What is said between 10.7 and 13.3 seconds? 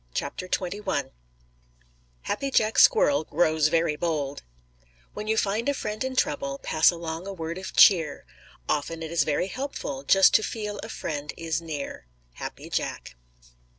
a friend is near. _Happy Jack.